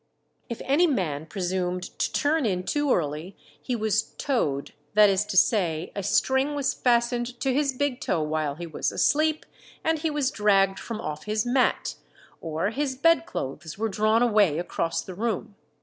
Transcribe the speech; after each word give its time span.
If 0.49 0.63
any 0.65 0.87
man 0.87 1.27
presumed 1.27 1.83
to 1.99 2.11
turn 2.11 2.43
in 2.43 2.63
too 2.63 2.91
early 2.91 3.37
he 3.61 3.75
was 3.75 4.01
"toed," 4.01 4.73
that 4.95 5.11
is 5.11 5.23
to 5.25 5.37
say, 5.37 5.91
a 5.95 6.01
string 6.01 6.55
was 6.55 6.73
fastened 6.73 7.39
to 7.39 7.53
his 7.53 7.71
big 7.71 7.99
toe 8.01 8.23
while 8.23 8.55
he 8.55 8.65
was 8.65 8.91
asleep, 8.91 9.45
and 9.83 9.99
he 9.99 10.09
was 10.09 10.31
dragged 10.31 10.79
from 10.79 10.99
off 10.99 11.25
his 11.25 11.45
mat, 11.45 11.93
or 12.41 12.71
his 12.71 12.95
bedclothes 12.95 13.77
were 13.77 13.89
drawn 13.89 14.23
away 14.23 14.57
across 14.57 15.03
the 15.03 15.13
room. 15.13 15.53